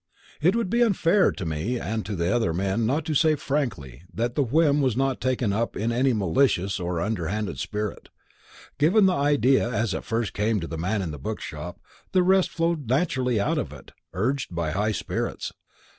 "It 0.41 0.55
would 0.55 0.71
be 0.71 0.81
unfair 0.81 1.31
to 1.33 1.45
me 1.45 1.79
and 1.79 2.03
to 2.07 2.15
the 2.15 2.35
other 2.35 2.55
men 2.55 2.87
not 2.87 3.05
to 3.05 3.13
say 3.13 3.35
frankly 3.35 4.01
that 4.11 4.33
the 4.33 4.41
whim 4.41 4.81
was 4.81 4.97
not 4.97 5.21
taken 5.21 5.53
up 5.53 5.77
in 5.77 5.91
any 5.91 6.11
malicious 6.11 6.79
or 6.79 6.99
underhand 6.99 7.55
spirit. 7.59 8.09
Given 8.79 9.05
the 9.05 9.13
idea 9.13 9.69
as 9.69 9.93
it 9.93 10.03
first 10.03 10.33
came 10.33 10.59
to 10.59 10.65
the 10.67 10.75
man 10.75 11.03
in 11.03 11.11
the 11.11 11.19
bookshop, 11.19 11.79
the 12.13 12.23
rest 12.23 12.49
flowed 12.49 12.89
naturally 12.89 13.39
out 13.39 13.59
of 13.59 13.71
it, 13.71 13.91
urged 14.13 14.55
by 14.55 14.71
high 14.71 14.91
spirits. 14.93 15.53